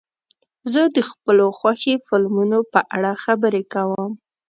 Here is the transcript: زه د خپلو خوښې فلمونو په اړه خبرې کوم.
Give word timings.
زه 0.71 0.81
د 0.95 0.97
خپلو 1.09 1.45
خوښې 1.57 1.93
فلمونو 2.07 2.59
په 2.73 2.79
اړه 2.95 3.11
خبرې 3.23 3.63
کوم. 3.73 4.11